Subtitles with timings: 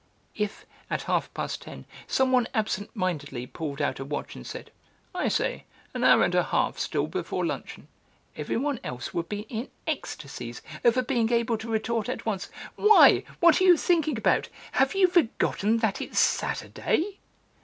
[0.35, 4.71] If, at half past ten, some one absent mindedly pulled out a watch and said,
[5.13, 7.87] "I say, an hour and a half still before luncheon,"
[8.35, 13.61] everyone else would be in ecstasies over being able to retort at once: "Why, what
[13.61, 14.49] are you thinking about?
[14.71, 17.19] Have you for gotten that it's Saturday?"